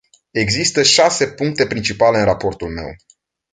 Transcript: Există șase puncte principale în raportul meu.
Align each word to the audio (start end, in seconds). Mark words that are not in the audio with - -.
Există 0.31 0.83
șase 0.83 1.27
puncte 1.27 1.67
principale 1.67 2.17
în 2.17 2.23
raportul 2.25 2.69
meu. 2.69 2.95